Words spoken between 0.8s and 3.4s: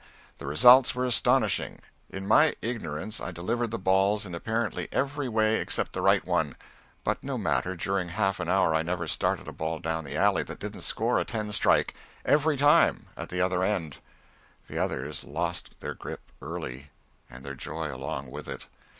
were astonishing. In my ignorance I